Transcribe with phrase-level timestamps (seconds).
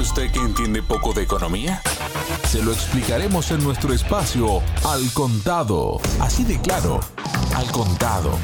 [0.00, 1.80] usted que entiende poco de economía?
[2.44, 6.00] Se lo explicaremos en nuestro espacio Al Contado.
[6.20, 7.00] Así de claro,
[7.54, 8.38] Al Contado.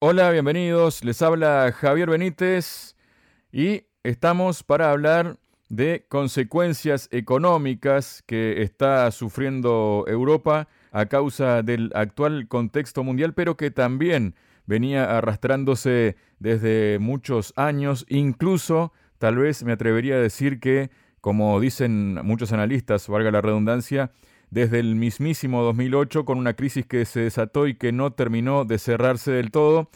[0.00, 1.04] Hola, bienvenidos.
[1.04, 2.96] Les habla Javier Benítez
[3.52, 5.38] y estamos para hablar
[5.68, 13.70] de consecuencias económicas que está sufriendo Europa a causa del actual contexto mundial, pero que
[13.70, 14.34] también
[14.66, 22.14] venía arrastrándose desde muchos años, incluso tal vez me atrevería a decir que, como dicen
[22.24, 24.10] muchos analistas, valga la redundancia,
[24.50, 28.80] desde el mismísimo 2008 con una crisis que se desató y que no terminó de
[28.80, 29.90] cerrarse del todo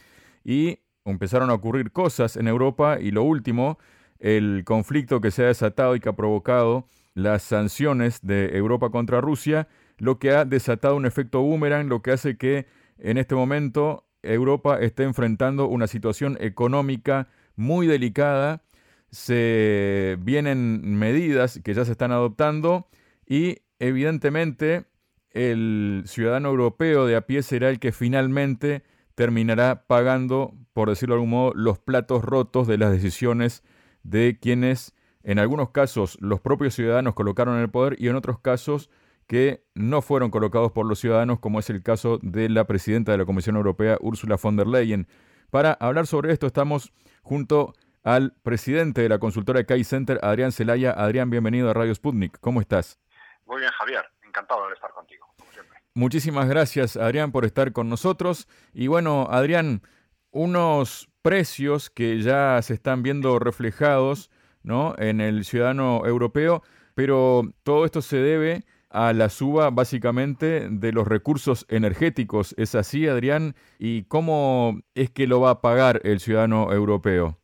[0.44, 3.80] y empezaron a ocurrir cosas en Europa y lo último,
[4.20, 9.20] el conflicto que se ha desatado y que ha provocado las sanciones de Europa contra
[9.20, 9.66] Rusia,
[9.98, 12.66] lo que ha desatado un efecto boomerang, lo que hace que
[12.98, 18.62] en este momento Europa está enfrentando una situación económica muy delicada,
[19.10, 22.88] se vienen medidas que ya se están adoptando
[23.26, 24.86] y evidentemente
[25.30, 28.82] el ciudadano europeo de a pie será el que finalmente
[29.14, 33.62] terminará pagando, por decirlo de algún modo, los platos rotos de las decisiones
[34.02, 38.38] de quienes, en algunos casos, los propios ciudadanos colocaron en el poder y en otros
[38.40, 38.90] casos
[39.26, 43.18] que no fueron colocados por los ciudadanos, como es el caso de la presidenta de
[43.18, 45.08] la Comisión Europea, Ursula von der Leyen.
[45.50, 47.74] Para hablar sobre esto estamos junto
[48.06, 50.92] al presidente de la consultora Kai Center, Adrián Celaya.
[50.92, 52.38] Adrián, bienvenido a Radio Sputnik.
[52.38, 53.00] ¿Cómo estás?
[53.46, 54.04] Muy bien, Javier.
[54.24, 55.80] Encantado de estar contigo, como siempre.
[55.92, 58.46] Muchísimas gracias, Adrián, por estar con nosotros.
[58.72, 59.82] Y bueno, Adrián,
[60.30, 64.30] unos precios que ya se están viendo reflejados
[64.62, 64.94] ¿no?
[64.98, 66.62] en el ciudadano europeo,
[66.94, 72.54] pero todo esto se debe a la suba básicamente de los recursos energéticos.
[72.56, 73.56] ¿Es así, Adrián?
[73.80, 77.40] ¿Y cómo es que lo va a pagar el ciudadano europeo?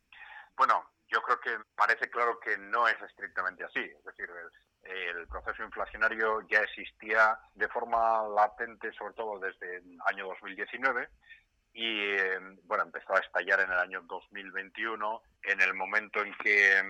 [0.65, 3.81] Bueno, yo creo que parece claro que no es estrictamente así.
[3.81, 4.31] Es decir,
[4.85, 11.09] el proceso inflacionario ya existía de forma latente, sobre todo desde el año 2019,
[11.73, 12.15] y
[12.63, 16.81] bueno, empezó a estallar en el año 2021, en el momento en que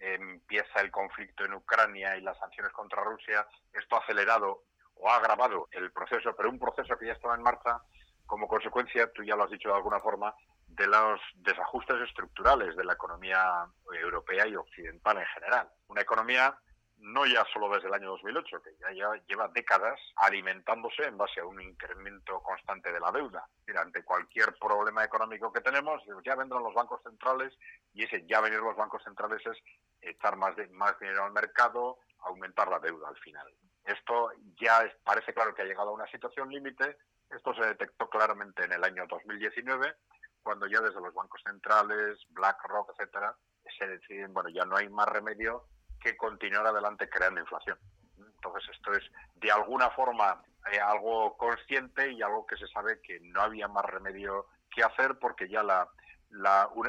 [0.00, 4.64] empieza el conflicto en Ucrania y las sanciones contra Rusia, esto ha acelerado
[4.96, 7.80] o ha agravado el proceso, pero un proceso que ya estaba en marcha
[8.26, 10.34] como consecuencia, tú ya lo has dicho de alguna forma,
[10.70, 15.68] de los desajustes estructurales de la economía europea y occidental en general.
[15.88, 16.56] Una economía
[17.00, 21.46] no ya solo desde el año 2008, que ya, lleva décadas alimentándose en base a
[21.46, 23.48] un incremento constante de la deuda.
[23.76, 27.56] ante cualquier problema económico que tenemos, ya vendrán los bancos centrales
[27.94, 29.56] y ese ya venir los bancos centrales es
[30.02, 33.46] echar más, más dinero al mercado, aumentar la deuda al final.
[33.84, 34.30] Esto
[34.60, 36.98] ya parece claro que ha llegado a una situación límite.
[37.30, 39.94] Esto se detectó claramente en el año 2019,
[40.42, 43.36] cuando ya desde los bancos centrales, BlackRock, etcétera,
[43.78, 45.66] se deciden, bueno, ya no hay más remedio
[46.00, 47.78] que continuar adelante creando inflación.
[48.18, 49.04] Entonces esto es
[49.36, 50.42] de alguna forma
[50.72, 55.18] eh, algo consciente y algo que se sabe que no había más remedio que hacer
[55.18, 55.88] porque ya la,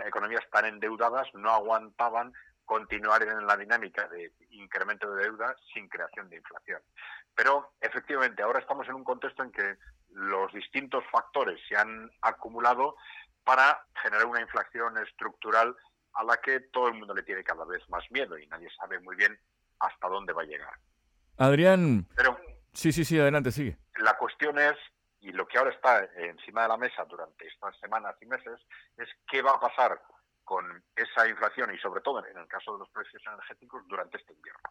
[0.05, 2.33] economías tan endeudadas no aguantaban
[2.65, 6.81] continuar en la dinámica de incremento de deuda sin creación de inflación.
[7.35, 9.77] Pero efectivamente ahora estamos en un contexto en que
[10.11, 12.95] los distintos factores se han acumulado
[13.43, 15.75] para generar una inflación estructural
[16.13, 18.99] a la que todo el mundo le tiene cada vez más miedo y nadie sabe
[18.99, 19.39] muy bien
[19.79, 20.73] hasta dónde va a llegar.
[21.37, 22.07] Adrián.
[22.15, 22.37] Pero
[22.73, 23.77] sí, sí, sí, adelante, sigue.
[23.97, 24.75] La cuestión es,
[25.21, 28.59] y lo que ahora está encima de la mesa durante estas semanas y meses,
[28.97, 30.01] es qué va a pasar
[30.43, 34.33] con esa inflación y sobre todo en el caso de los precios energéticos durante este
[34.33, 34.69] invierno.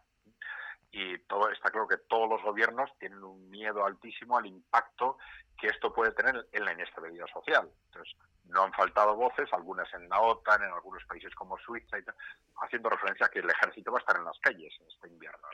[0.91, 5.17] Y todo está claro que todos los gobiernos tienen un miedo altísimo al impacto
[5.57, 7.69] que esto puede tener en la inestabilidad social.
[7.85, 8.13] Entonces,
[8.51, 12.03] no han faltado voces, algunas en la OTAN, en algunos países como Suiza, y
[12.61, 15.47] haciendo referencia a que el ejército va a estar en las calles este invierno.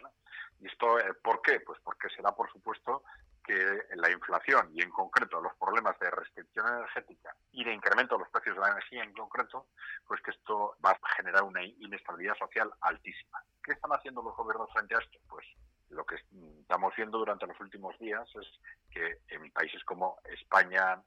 [0.59, 1.59] ¿Y esto eh, por qué?
[1.59, 3.03] Pues porque se da, por supuesto,
[3.47, 8.19] que la inflación y en concreto los problemas de restricción energética y de incremento de
[8.19, 9.67] los precios de la energía en concreto,
[10.05, 13.41] pues que esto va a generar una inestabilidad social altísima.
[13.63, 15.17] ¿Qué están haciendo los gobiernos frente a esto?
[15.29, 15.45] Pues
[15.89, 18.47] lo que estamos viendo durante los últimos días es
[18.91, 21.01] que en países como España,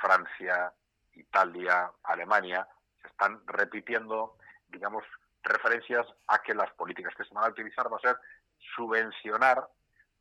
[0.00, 0.72] Francia,
[1.14, 2.66] Italia, Alemania,
[3.00, 4.36] se están repitiendo,
[4.68, 5.04] digamos,
[5.42, 8.16] referencias a que las políticas que se van a utilizar va a ser
[8.76, 9.68] subvencionar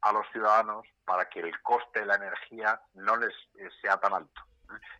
[0.02, 4.14] a los ciudadanos para que el coste de la energía no les eh, sea tan
[4.14, 4.42] alto.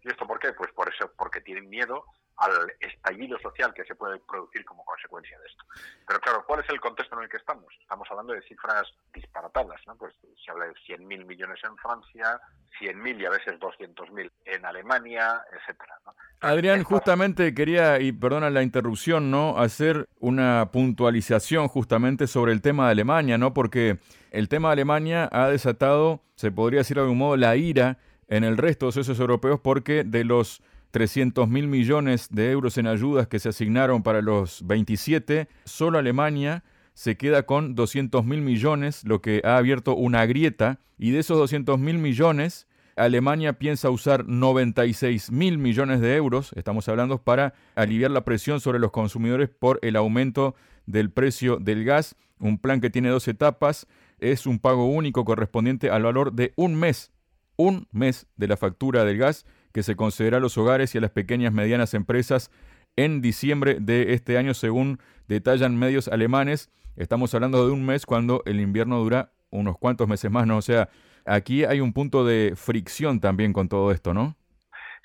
[0.04, 0.54] ¿Y esto por qué?
[0.54, 2.06] Pues por eso, porque tienen miedo
[2.42, 5.64] al estallido social que se puede producir como consecuencia de esto.
[6.08, 7.72] Pero claro, ¿cuál es el contexto en el que estamos?
[7.80, 8.84] Estamos hablando de cifras
[9.14, 9.96] disparatadas, ¿no?
[9.96, 12.42] Pues se habla de 100.000 millones en Francia,
[12.80, 16.00] 100.000 y a veces 200.000 en Alemania, etcétera.
[16.40, 19.60] Adrián, justamente quería, y perdona la interrupción, ¿no?
[19.60, 23.54] Hacer una puntualización justamente sobre el tema de Alemania, ¿no?
[23.54, 24.00] Porque
[24.32, 28.44] el tema de Alemania ha desatado, se podría decir de algún modo, la ira en
[28.44, 32.88] el resto de los socios europeos porque de los 300 mil millones de euros en
[32.88, 39.04] ayudas que se asignaron para los 27, solo Alemania se queda con 200 mil millones,
[39.06, 44.28] lo que ha abierto una grieta, y de esos 200 mil millones, Alemania piensa usar
[44.28, 49.80] 96 mil millones de euros, estamos hablando, para aliviar la presión sobre los consumidores por
[49.82, 50.56] el aumento
[50.86, 53.88] del precio del gas, un plan que tiene dos etapas,
[54.20, 57.12] es un pago único correspondiente al valor de un mes,
[57.56, 61.02] un mes de la factura del gas que se concederá a los hogares y a
[61.02, 62.52] las pequeñas y medianas empresas
[62.96, 66.70] en diciembre de este año, según detallan medios alemanes.
[66.96, 70.58] Estamos hablando de un mes cuando el invierno dura unos cuantos meses más, ¿no?
[70.58, 70.90] O sea,
[71.26, 74.36] aquí hay un punto de fricción también con todo esto, ¿no?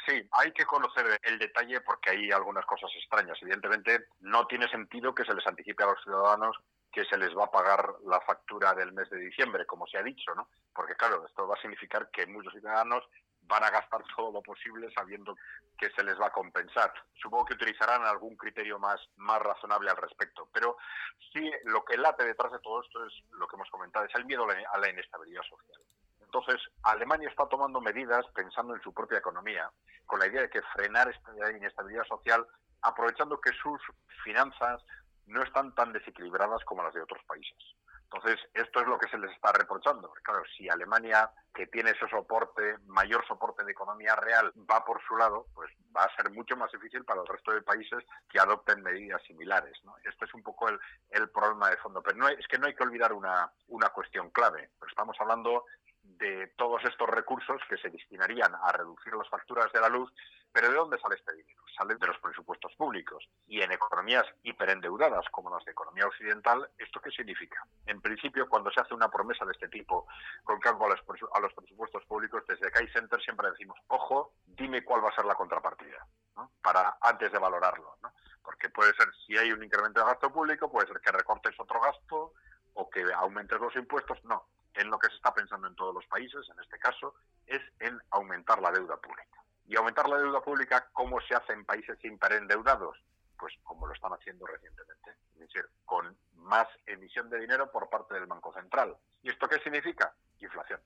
[0.07, 3.39] Sí, hay que conocer el detalle porque hay algunas cosas extrañas.
[3.43, 6.57] Evidentemente, no tiene sentido que se les anticipe a los ciudadanos
[6.93, 10.03] que se les va a pagar la factura del mes de diciembre, como se ha
[10.03, 10.49] dicho, ¿no?
[10.73, 13.05] Porque claro, esto va a significar que muchos ciudadanos
[13.47, 15.37] van a gastar todo lo posible sabiendo
[15.79, 16.93] que se les va a compensar.
[17.15, 20.49] Supongo que utilizarán algún criterio más, más razonable al respecto.
[20.53, 20.77] Pero
[21.33, 24.25] sí, lo que late detrás de todo esto es lo que hemos comentado, es el
[24.25, 25.81] miedo a la inestabilidad social.
[26.21, 29.71] Entonces, Alemania está tomando medidas pensando en su propia economía,
[30.07, 32.47] con la idea de que frenar esta inestabilidad social,
[32.83, 33.81] aprovechando que sus
[34.25, 34.83] finanzas
[35.27, 37.57] no están tan desequilibradas como las de otros países.
[38.11, 40.13] Entonces, esto es lo que se les está reprochando.
[40.23, 45.17] Claro, si Alemania, que tiene ese soporte, mayor soporte de economía real, va por su
[45.17, 48.83] lado, pues va a ser mucho más difícil para el resto de países que adopten
[48.83, 49.77] medidas similares.
[49.85, 49.97] ¿no?
[50.05, 50.79] Este es un poco el,
[51.11, 52.01] el problema de fondo.
[52.01, 54.71] Pero no es que no hay que olvidar una, una cuestión clave.
[54.79, 55.65] Pues estamos hablando
[56.19, 60.13] de todos estos recursos que se destinarían a reducir las facturas de la luz,
[60.53, 61.63] pero ¿de dónde sale este dinero?
[61.77, 63.29] Sale de los presupuestos públicos.
[63.47, 67.63] Y en economías hiperendeudadas como las de economía occidental, ¿esto qué significa?
[67.85, 70.07] En principio, cuando se hace una promesa de este tipo
[70.45, 71.01] con cargo a los,
[71.35, 75.27] a los presupuestos públicos, desde Kai Center siempre decimos, ojo, dime cuál va a ser
[75.27, 76.07] la contrapartida,
[76.63, 77.97] para antes de valorarlo.
[78.03, 78.13] ¿no?
[78.43, 81.81] Porque puede ser, si hay un incremento de gasto público, puede ser que recortes otro
[81.81, 82.33] gasto
[82.75, 84.25] o que aumentes los impuestos.
[84.25, 87.15] No, en lo que se está pensando en todos los países, en este caso,
[87.47, 89.43] es en aumentar la deuda pública.
[89.67, 92.97] ¿Y aumentar la deuda pública cómo se hace en países hiperendeudados?
[93.39, 98.15] Pues como lo están haciendo recientemente, es decir, con más emisión de dinero por parte
[98.15, 98.97] del Banco Central.
[99.23, 100.15] ¿Y esto qué significa?
[100.39, 100.81] Inflación.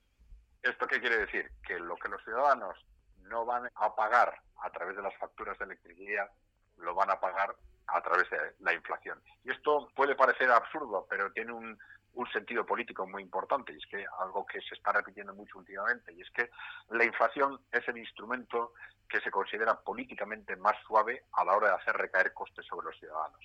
[0.63, 1.51] ¿Esto qué quiere decir?
[1.65, 2.77] Que lo que los ciudadanos
[3.21, 6.29] no van a pagar a través de las facturas de electricidad,
[6.77, 7.55] lo van a pagar
[7.87, 9.21] a través de la inflación.
[9.43, 11.79] Y esto puede parecer absurdo, pero tiene un,
[12.13, 16.13] un sentido político muy importante, y es que algo que se está repitiendo mucho últimamente,
[16.13, 16.49] y es que
[16.89, 18.73] la inflación es el instrumento
[19.07, 22.97] que se considera políticamente más suave a la hora de hacer recaer costes sobre los
[22.99, 23.39] ciudadanos.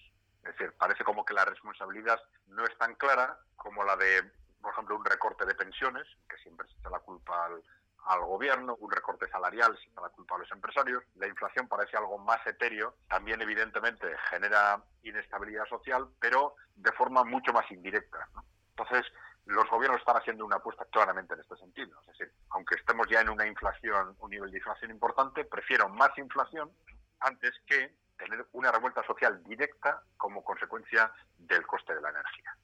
[0.46, 4.22] Es decir, parece como que la responsabilidad no es tan clara como la de,
[4.60, 8.90] por ejemplo, un recorte de pensiones, que siempre se echa la culpa al, gobierno, un
[8.90, 11.02] recorte salarial se echa la culpa a los empresarios.
[11.16, 17.52] La inflación parece algo más etéreo, también evidentemente genera inestabilidad social, pero de forma mucho
[17.52, 18.28] más indirecta.
[18.78, 19.10] Entonces,
[19.46, 21.98] los gobiernos están haciendo una apuesta claramente en este sentido.
[22.00, 26.10] Es decir, aunque estemos ya en una inflación, un nivel de inflación importante, prefiero más
[26.18, 26.70] inflación
[27.20, 32.56] antes que tener una revuelta social directa como consecuencia del coste de la energía.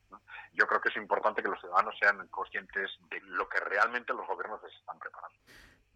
[0.55, 4.27] Yo creo que es importante que los ciudadanos sean conscientes de lo que realmente los
[4.27, 5.39] gobiernos les están preparando.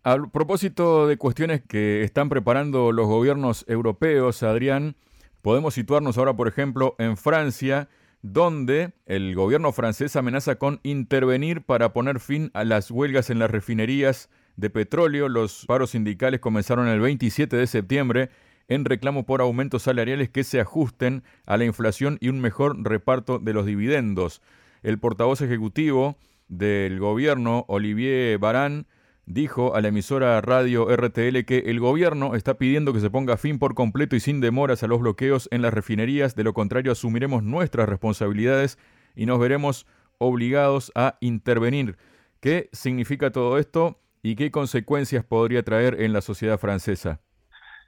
[0.05, 4.95] A propósito de cuestiones que están preparando los gobiernos europeos, Adrián,
[5.43, 7.89] podemos situarnos ahora, por ejemplo, en Francia,
[8.33, 13.51] donde el gobierno francés amenaza con intervenir para poner fin a las huelgas en las
[13.51, 15.29] refinerías de petróleo.
[15.29, 18.31] Los paros sindicales comenzaron el 27 de septiembre
[18.69, 23.39] en reclamo por aumentos salariales que se ajusten a la inflación y un mejor reparto
[23.39, 24.43] de los dividendos.
[24.83, 26.17] El portavoz ejecutivo
[26.49, 28.87] del gobierno, Olivier Barán,
[29.27, 33.59] dijo a la emisora radio RTL que el gobierno está pidiendo que se ponga fin
[33.59, 37.43] por completo y sin demoras a los bloqueos en las refinerías, de lo contrario asumiremos
[37.43, 38.79] nuestras responsabilidades
[39.15, 39.87] y nos veremos
[40.19, 41.99] obligados a intervenir.
[42.41, 47.21] ¿Qué significa todo esto y qué consecuencias podría traer en la sociedad francesa?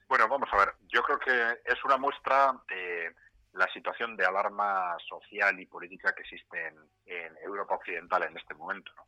[0.08, 3.14] Bueno, vamos a ver, yo creo que es una muestra de
[3.52, 6.68] la situación de alarma social y política que existe
[7.06, 8.92] en, Europa Occidental en este momento.
[8.96, 9.07] ¿no?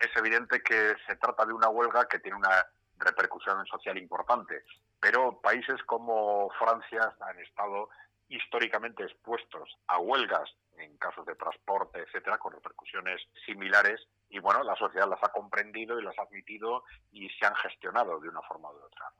[0.00, 2.66] Es evidente que se trata de una huelga que tiene una
[2.98, 4.64] repercusión social importante,
[4.98, 7.88] pero países como Francia han estado
[8.28, 14.76] históricamente expuestos a huelgas en casos de transporte, etcétera, con repercusiones similares y bueno, la
[14.76, 18.70] sociedad las ha comprendido y las ha admitido y se han gestionado de una forma
[18.70, 19.12] u otra.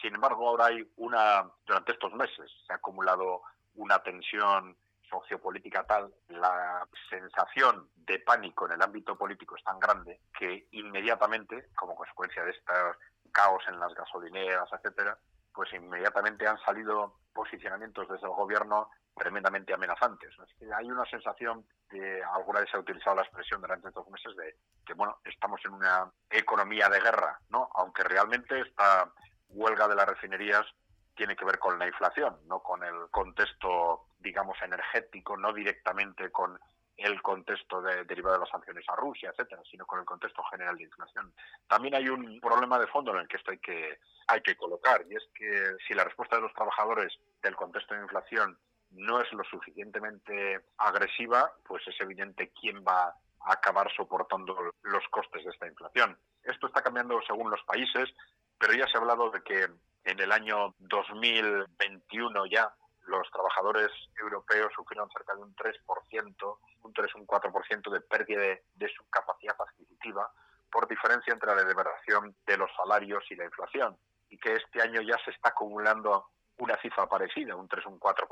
[0.00, 3.42] Sin embargo, ahora hay una, durante estos meses se ha acumulado
[3.74, 4.76] una tensión
[5.08, 11.68] sociopolítica tal, la sensación de pánico en el ámbito político es tan grande que inmediatamente,
[11.76, 12.96] como consecuencia de estos
[13.32, 15.18] caos en las gasolineras, etcétera,
[15.52, 20.30] pues inmediatamente han salido posicionamientos desde el gobierno tremendamente amenazantes.
[20.76, 24.56] hay una sensación de, alguna vez se ha utilizado la expresión durante estos meses de
[24.84, 27.70] que bueno, estamos en una economía de guerra, ¿no?
[27.76, 29.12] Aunque realmente esta
[29.48, 30.66] huelga de las refinerías
[31.14, 36.58] tiene que ver con la inflación, no con el contexto, digamos, energético, no directamente con
[36.96, 40.76] el contexto de, derivado de las sanciones a Rusia, etcétera, sino con el contexto general
[40.76, 41.32] de inflación.
[41.68, 45.04] También hay un problema de fondo en el que esto hay que, hay que colocar,
[45.08, 47.12] y es que si la respuesta de los trabajadores
[47.42, 48.58] del contexto de inflación
[48.90, 55.44] no es lo suficientemente agresiva, pues es evidente quién va a acabar soportando los costes
[55.44, 56.16] de esta inflación.
[56.44, 58.08] Esto está cambiando según los países,
[58.56, 59.68] pero ya se ha hablado de que
[60.04, 62.72] en el año 2021 ya
[63.06, 68.40] los trabajadores europeos sufrieron cerca de un 3%, un 3, un 4% de pérdida
[68.74, 70.30] de, su capacidad adquisitiva
[70.70, 73.96] por diferencia entre la devaluación de los salarios y la inflación,
[74.28, 78.26] y que este año ya se está acumulando una cifra parecida, un 3, un 4%.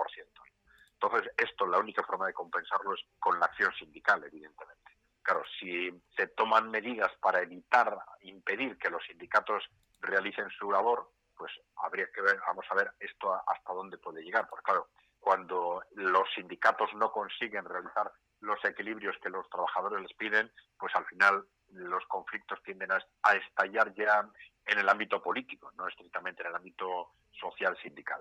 [0.94, 4.82] Entonces, esto, la única forma de compensarlo es con la acción sindical, evidentemente.
[5.22, 9.64] Claro, si se toman medidas para evitar, impedir que los sindicatos
[10.00, 11.10] realicen su labor,
[11.42, 14.46] pues habría que ver, vamos a ver esto hasta dónde puede llegar.
[14.48, 14.86] Porque claro,
[15.18, 21.04] cuando los sindicatos no consiguen realizar los equilibrios que los trabajadores les piden, pues al
[21.06, 24.24] final los conflictos tienden a, estallar ya
[24.66, 28.20] en el ámbito político, no estrictamente en el ámbito social sindical.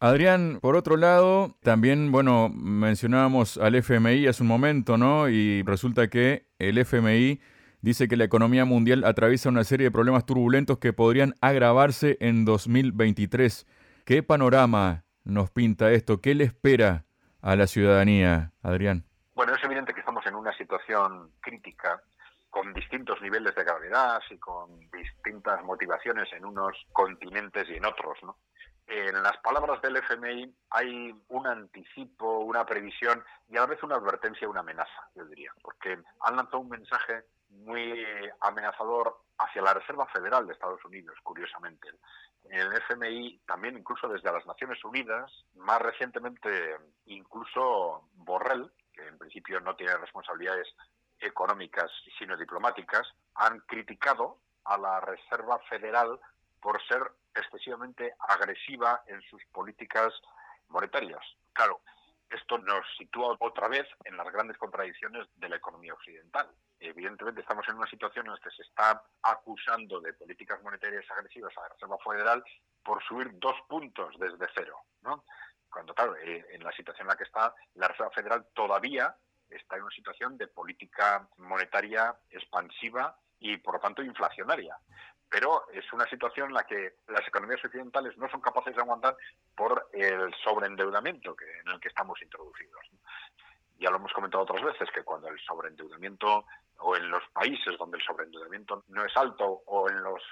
[0.00, 5.28] Adrián, por otro lado, también, bueno, mencionábamos al FMI hace un momento, ¿no?
[5.28, 7.42] Y resulta que el FMI
[7.82, 12.44] dice que la economía mundial atraviesa una serie de problemas turbulentos que podrían agravarse en
[12.44, 13.66] 2023.
[14.06, 16.20] ¿Qué panorama nos pinta esto?
[16.20, 17.04] ¿Qué le espera
[17.42, 19.04] a la ciudadanía, Adrián?
[19.34, 22.00] Bueno, es evidente que estamos en una situación crítica
[22.50, 28.18] con distintos niveles de gravedad y con distintas motivaciones en unos continentes y en otros,
[28.22, 28.36] ¿no?
[28.86, 33.94] En las palabras del FMI hay un anticipo, una previsión y a la vez una
[33.94, 38.04] advertencia, una amenaza, yo diría, porque han lanzado un mensaje muy
[38.40, 41.88] amenazador hacia la Reserva Federal de Estados Unidos, curiosamente.
[42.50, 49.60] El FMI, también incluso desde las Naciones Unidas, más recientemente incluso Borrell, que en principio
[49.60, 50.68] no tiene responsabilidades
[51.18, 56.18] económicas sino diplomáticas, han criticado a la Reserva Federal
[56.60, 57.02] por ser
[57.34, 60.12] excesivamente agresiva en sus políticas
[60.68, 61.22] monetarias.
[61.52, 61.80] Claro,
[62.32, 66.48] esto nos sitúa otra vez en las grandes contradicciones de la economía occidental.
[66.80, 71.56] Evidentemente estamos en una situación en la que se está acusando de políticas monetarias agresivas
[71.56, 72.44] a la Reserva Federal
[72.82, 75.24] por subir dos puntos desde cero, ¿no?
[75.70, 79.14] Cuando, claro, eh, en la situación en la que está, la Reserva Federal todavía
[79.48, 84.76] está en una situación de política monetaria expansiva y, por lo tanto, inflacionaria
[85.32, 89.16] pero es una situación en la que las economías occidentales no son capaces de aguantar
[89.56, 92.82] por el sobreendeudamiento que, en el que estamos introducidos.
[93.78, 96.44] Ya lo hemos comentado otras veces, que cuando el sobreendeudamiento
[96.80, 100.22] o en los países donde el sobreendeudamiento no es alto o en los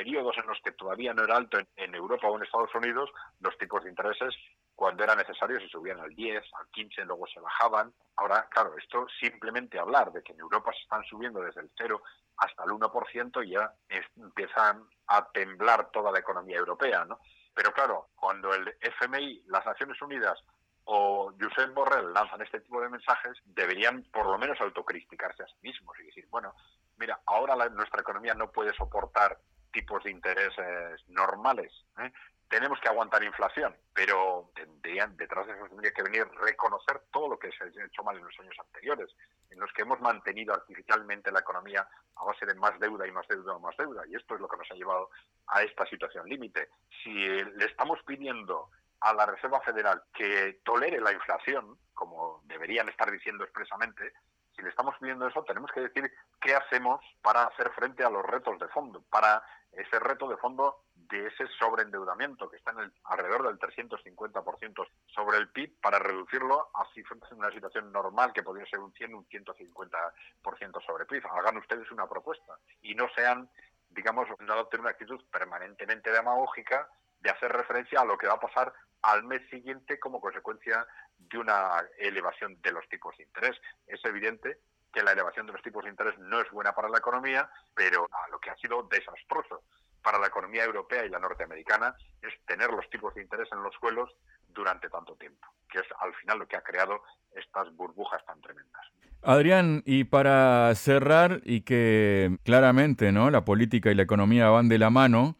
[0.00, 3.56] periodos en los que todavía no era alto en, Europa o en Estados Unidos, los
[3.58, 4.34] tipos de intereses
[4.74, 7.92] cuando era necesario se subían al 10, al 15, luego se bajaban.
[8.16, 12.02] Ahora, claro, esto simplemente hablar de que en Europa se están subiendo desde el 0
[12.38, 13.74] hasta el 1% ya
[14.16, 17.18] empiezan a temblar toda la economía europea, ¿no?
[17.52, 20.42] Pero claro, cuando el FMI, las Naciones Unidas
[20.84, 25.56] o Josep Borrell lanzan este tipo de mensajes, deberían por lo menos autocriticarse a sí
[25.60, 26.54] mismos y decir, bueno,
[26.96, 29.36] mira, ahora nuestra economía no puede soportar
[29.72, 31.72] tipos de intereses normales.
[31.98, 32.12] ¿eh?
[32.48, 37.38] Tenemos que aguantar inflación, pero tendrían, detrás de eso tendría que venir reconocer todo lo
[37.38, 39.08] que se ha hecho mal en los años anteriores,
[39.50, 41.86] en los que hemos mantenido artificialmente la economía
[42.16, 44.02] a base de más deuda y más deuda y más deuda.
[44.08, 45.10] Y esto es lo que nos ha llevado
[45.46, 46.68] a esta situación límite.
[47.04, 53.10] Si le estamos pidiendo a la Reserva Federal que tolere la inflación, como deberían estar
[53.10, 54.12] diciendo expresamente,
[54.60, 58.24] si le estamos pidiendo eso, tenemos que decir qué hacemos para hacer frente a los
[58.24, 62.92] retos de fondo, para ese reto de fondo de ese sobreendeudamiento que está en el,
[63.04, 68.66] alrededor del 350% sobre el PIB para reducirlo a en una situación normal que podría
[68.66, 71.26] ser un 100, un 150% sobre PIB.
[71.26, 73.48] Hagan ustedes una propuesta y no sean,
[73.88, 76.88] digamos, no adopten una actitud permanentemente demagógica
[77.20, 80.86] de hacer referencia a lo que va a pasar al mes siguiente como consecuencia
[81.18, 83.56] de una elevación de los tipos de interés.
[83.86, 84.58] Es evidente
[84.92, 88.08] que la elevación de los tipos de interés no es buena para la economía, pero
[88.30, 89.62] lo que ha sido desastroso
[90.02, 93.74] para la economía europea y la norteamericana es tener los tipos de interés en los
[93.74, 94.10] suelos
[94.48, 97.02] durante tanto tiempo, que es al final lo que ha creado
[97.34, 98.82] estas burbujas tan tremendas.
[99.22, 103.30] Adrián, y para cerrar y que claramente, ¿no?
[103.30, 105.36] La política y la economía van de la mano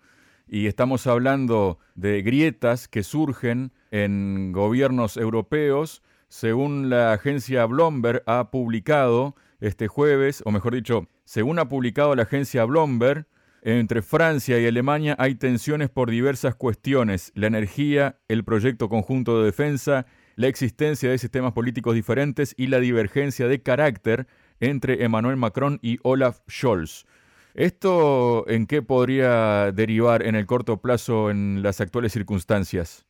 [0.52, 8.50] y estamos hablando de grietas que surgen en gobiernos europeos, según la agencia Bloomberg ha
[8.50, 13.26] publicado este jueves, o mejor dicho, según ha publicado la agencia Bloomberg,
[13.62, 19.44] entre Francia y Alemania hay tensiones por diversas cuestiones, la energía, el proyecto conjunto de
[19.44, 24.26] defensa, la existencia de sistemas políticos diferentes y la divergencia de carácter
[24.58, 27.06] entre Emmanuel Macron y Olaf Scholz.
[27.54, 33.06] ¿Esto en qué podría derivar en el corto plazo en las actuales circunstancias?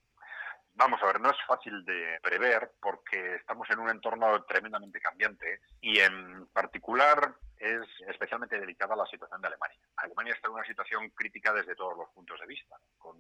[0.75, 5.61] Vamos a ver, no es fácil de prever porque estamos en un entorno tremendamente cambiante
[5.83, 9.79] y en particular es especialmente delicada la situación de Alemania.
[9.97, 13.15] Alemania está en una situación crítica desde todos los puntos de vista, con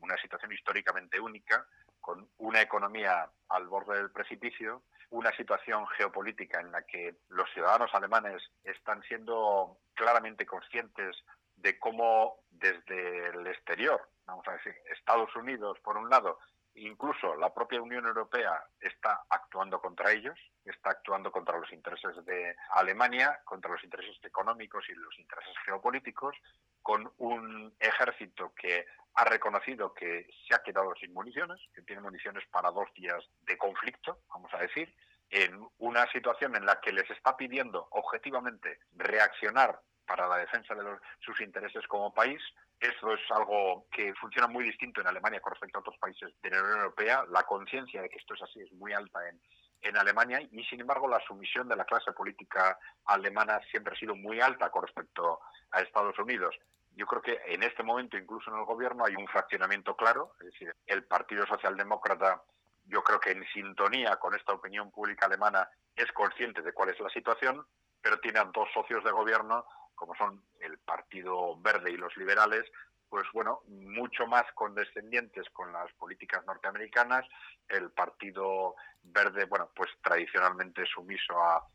[0.00, 1.66] una situación históricamente única,
[1.98, 7.94] con una economía al borde del precipicio, una situación geopolítica en la que los ciudadanos
[7.94, 11.16] alemanes están siendo claramente conscientes
[11.56, 16.38] de cómo desde el exterior, vamos a decir, Estados Unidos por un lado
[16.80, 22.54] Incluso la propia Unión Europea está actuando contra ellos, está actuando contra los intereses de
[22.70, 26.36] Alemania, contra los intereses económicos y los intereses geopolíticos,
[26.82, 32.46] con un ejército que ha reconocido que se ha quedado sin municiones, que tiene municiones
[32.50, 34.94] para dos días de conflicto, vamos a decir,
[35.30, 40.84] en una situación en la que les está pidiendo objetivamente reaccionar para la defensa de
[41.20, 42.40] sus intereses como país.
[42.80, 46.50] Eso es algo que funciona muy distinto en Alemania con respecto a otros países de
[46.50, 47.24] la Unión Europea.
[47.30, 49.40] La conciencia de que esto es así es muy alta en,
[49.82, 54.14] en Alemania y, sin embargo, la sumisión de la clase política alemana siempre ha sido
[54.14, 55.40] muy alta con respecto
[55.72, 56.56] a Estados Unidos.
[56.94, 60.46] Yo creo que en este momento, incluso en el gobierno, hay un fraccionamiento claro, es
[60.46, 62.42] decir, el Partido Socialdemócrata,
[62.86, 67.00] yo creo que en sintonía con esta opinión pública alemana, es consciente de cuál es
[67.00, 67.64] la situación,
[68.00, 69.64] pero tiene a dos socios de gobierno
[69.98, 72.64] como son el Partido Verde y los liberales,
[73.08, 77.26] pues bueno, mucho más condescendientes con las políticas norteamericanas,
[77.68, 81.66] el Partido Verde, bueno, pues tradicionalmente sumiso a,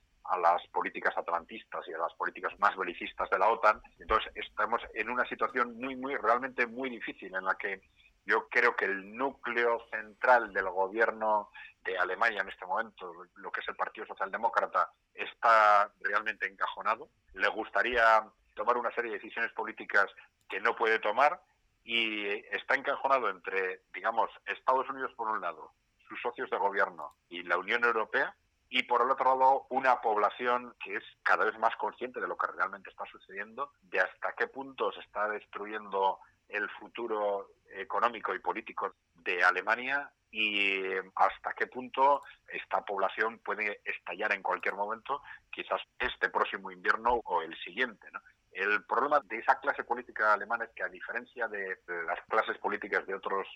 [0.41, 3.81] las políticas atlantistas y a las políticas más belicistas de la OTAN.
[3.99, 7.81] Entonces estamos en una situación muy, muy, realmente muy difícil en la que
[8.25, 11.49] yo creo que el núcleo central del gobierno
[11.83, 17.09] de Alemania en este momento, lo que es el Partido Socialdemócrata, está realmente encajonado.
[17.34, 20.08] Le gustaría tomar una serie de decisiones políticas
[20.50, 21.41] que no puede tomar
[21.84, 25.72] y está encajonado entre, digamos, Estados Unidos por un lado,
[26.08, 28.36] sus socios de gobierno y la Unión Europea,
[28.69, 32.38] y por el otro lado una población que es cada vez más consciente de lo
[32.38, 36.19] que realmente está sucediendo, de hasta qué punto se está destruyendo
[36.50, 40.82] el futuro económico y político de Alemania y
[41.15, 47.43] hasta qué punto esta población puede estallar en cualquier momento, quizás este próximo invierno o
[47.43, 48.08] el siguiente.
[48.52, 53.06] El problema de esa clase política alemana es que, a diferencia de las clases políticas
[53.06, 53.48] de otros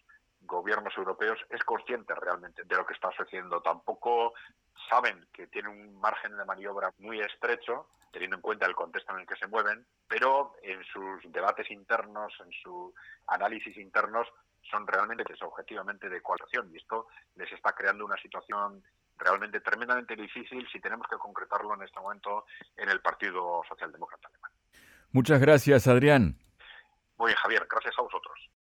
[0.42, 3.60] gobiernos europeos, es consciente realmente de lo que está sucediendo.
[3.62, 4.34] Tampoco
[4.88, 9.22] saben que tiene un margen de maniobra muy estrecho, teniendo en cuenta el contexto en
[9.22, 12.94] el que se mueven, pero en sus debates internos, en sus
[13.28, 14.28] análisis internos,
[14.70, 18.84] son realmente objetivamente de coalición y esto les está creando una situación
[19.18, 24.52] realmente tremendamente difícil si tenemos que concretarlo en este momento en el Partido Socialdemócrata Alemán.
[25.12, 26.38] Muchas gracias, Adrián.
[27.18, 28.47] Muy bien, Javier, gracias a vosotros.